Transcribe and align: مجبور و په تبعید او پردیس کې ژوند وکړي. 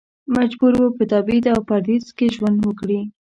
مجبور 0.35 0.73
و 0.83 0.95
په 0.97 1.03
تبعید 1.11 1.45
او 1.53 1.59
پردیس 1.69 2.05
کې 2.17 2.27
ژوند 2.35 2.57
وکړي. 2.61 2.99